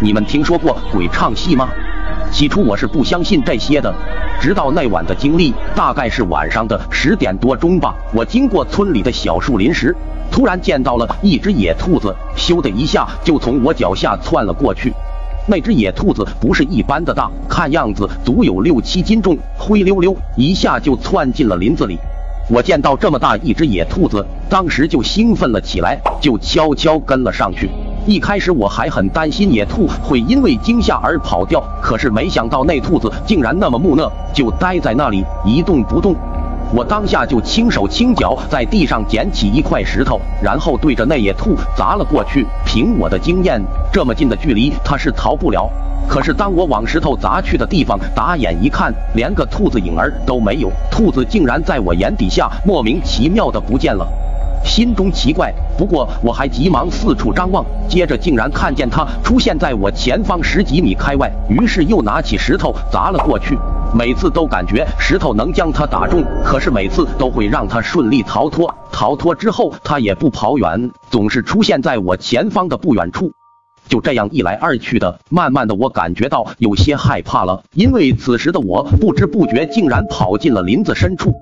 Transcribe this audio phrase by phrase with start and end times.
[0.00, 1.68] 你们听说过鬼唱戏吗？
[2.30, 3.92] 起初我是不相信这些的，
[4.40, 7.92] 直到那晚的经历，大概是晚上的十点多钟吧。
[8.14, 9.92] 我经过村里的小树林时，
[10.30, 14.92] 突然见到了一只野兔子，咻的一下就从我脚下窜了过去。
[15.48, 21.98] 那只野兔子不是一般的大，看样子足有六七斤重，灰溜溜一下就窜进了林子里。
[22.48, 27.68] 我见到这么大一只野兔子，当时就兴奋了起来，就悄悄跟了上去。
[28.08, 36.16] 一开始我还很担心野兔会因为惊吓而跑掉，可是没想到那兔子竟然那么木讷，就待在那里一动不动。
[36.72, 42.46] 我当下就轻手轻脚在地上捡起一块石头，然后对着那野兔砸了过去。
[42.64, 45.70] 凭我的经验，这么近的距离它是逃不了。
[46.08, 54.08] 可是当我往石头砸去的地方打眼一看，连个兔子影儿都没有，兔子竟然在我眼底下莫名其妙的不见了。
[54.68, 63.58] 心中奇怪，不过我还急忙四处张望，接着竟然看见他出现在我前方十几米开外，于是又拿起石头砸了过去。
[63.94, 68.72] 每次都感觉石头能将他打中，可是每次都会让他顺利逃脱。
[68.92, 73.32] 逃脱之后，他也不跑远，总是出现在我前方的不远处。
[73.88, 81.32] 就这样一来二去的，慢慢的我感觉到有些害怕了，因为此时的我不知不觉竟然跑进了林子深处。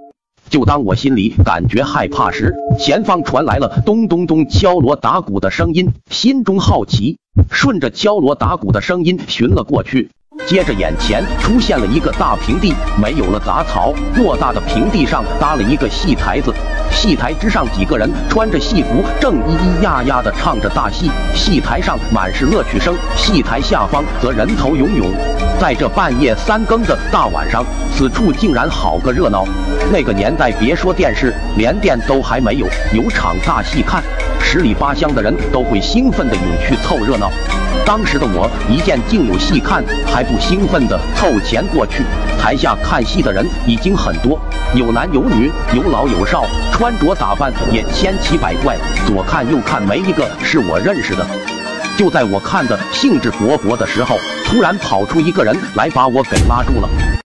[0.49, 7.19] 就当我心里感觉害怕时，前方传来了咚咚咚敲锣打鼓的声音，心中好奇，
[7.51, 10.09] 顺着敲锣打鼓的声音寻了过去。
[10.47, 16.53] 接着眼前出现了一个大平地，没有了杂草，偌大的平地上搭了一个戏台子，
[16.97, 25.13] 戏台之上几个人穿着戏服，正咿咿呀呀的唱着大戏，戏台上满是乐曲声，戏台下方则人头涌涌。
[25.61, 27.63] 在这半夜三更的大晚上，
[27.95, 29.45] 此处竟然好个热闹。
[29.93, 34.03] 那个年代，别说电视，连电都还没有，有场大戏看，
[34.41, 37.31] 十里八乡的人都会兴奋的涌去凑热闹。
[37.85, 42.03] 当时的我一见竟有戏看，还不兴奋的凑钱过去。
[42.39, 44.41] 台下看戏的人已经很多，
[44.75, 48.77] 有男有女，有老有少，穿着打扮也千奇百怪，
[49.07, 51.25] 左看右看，没一个是我认识的。
[51.97, 57.07] 就在我看的兴致勃勃的时候，突然跑出一个人来，把我给拉住了。